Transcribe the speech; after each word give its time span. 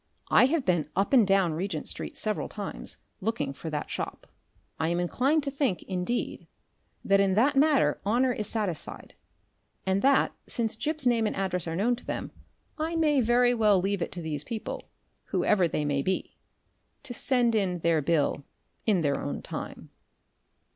I 0.31 0.45
have 0.47 0.65
been 0.65 0.89
up 0.95 1.13
and 1.13 1.27
down 1.27 1.53
Regent 1.53 1.87
Street 1.87 2.17
several 2.17 2.49
times, 2.49 2.97
looking 3.19 3.53
for 3.53 3.69
that 3.69 3.91
shop. 3.91 4.25
I 4.79 4.87
am 4.87 4.99
inclined 4.99 5.43
to 5.43 5.51
think, 5.51 5.83
indeed, 5.83 6.47
that 7.05 7.19
in 7.19 7.35
that 7.35 7.55
matter 7.55 8.01
honour 8.03 8.31
is 8.31 8.47
satisfied, 8.47 9.13
and 9.85 10.01
that, 10.01 10.31
since 10.47 10.75
Gip's 10.75 11.05
name 11.05 11.27
and 11.27 11.35
address 11.35 11.67
are 11.67 11.75
known 11.75 11.95
to 11.97 12.05
them, 12.07 12.31
I 12.79 12.95
may 12.95 13.21
very 13.21 13.53
well 13.53 13.79
leave 13.79 14.01
it 14.01 14.11
to 14.13 14.23
these 14.23 14.43
people, 14.43 14.89
whoever 15.25 15.67
they 15.67 15.85
may 15.85 16.01
be, 16.01 16.35
to 17.03 17.13
send 17.13 17.53
in 17.53 17.77
their 17.81 18.01
bill 18.01 18.43
in 18.87 19.01
their 19.01 19.21
own 19.21 19.43
time. 19.43 19.91